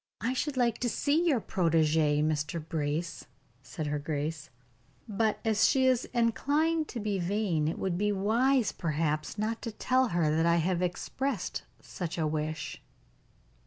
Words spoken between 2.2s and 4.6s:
Mr. Brace," said her grace;